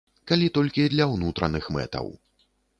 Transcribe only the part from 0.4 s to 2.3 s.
толькі для ўнутраных мэтаў.